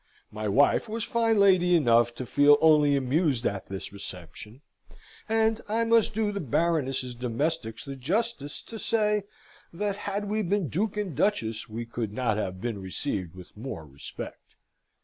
[0.31, 4.61] My wife was fine lady enough to feel only amused at this reception;
[5.29, 9.25] and, I must do the Baroness's domestics the justice to say
[9.71, 13.85] that, had we been duke and duchess, we could not have been received with more
[13.85, 14.55] respect.